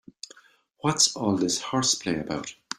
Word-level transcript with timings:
What's 0.79 1.15
all 1.15 1.37
this 1.37 1.61
horseplay 1.61 2.19
about? 2.19 2.55